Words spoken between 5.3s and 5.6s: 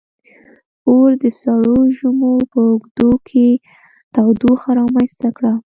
کړه.